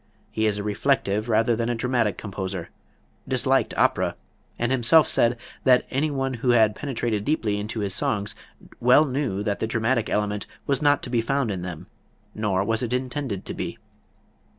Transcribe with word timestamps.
He 0.31 0.47
is 0.47 0.57
a 0.57 0.63
reflective 0.63 1.29
rather 1.29 1.55
than 1.55 1.69
a 1.69 1.75
dramatic 1.75 2.17
composer, 2.17 2.71
disliked 3.27 3.77
opera, 3.77 4.15
and 4.57 4.71
himself 4.71 5.07
said 5.07 5.37
that 5.63 5.85
any 5.91 6.09
one 6.09 6.33
who 6.33 6.49
had 6.49 6.75
penetrated 6.75 7.23
deeply 7.23 7.59
into 7.59 7.81
his 7.81 7.93
songs 7.93 8.33
well 8.79 9.05
knew 9.05 9.43
that 9.43 9.59
the 9.59 9.67
dramatic 9.67 10.09
element 10.09 10.47
was 10.65 10.81
not 10.81 11.03
to 11.03 11.11
be 11.11 11.21
found 11.21 11.51
in 11.51 11.61
them, 11.61 11.85
nor 12.33 12.63
was 12.63 12.81
it 12.81 12.93
intended 12.93 13.45
to 13.45 13.53
be. 13.53 13.77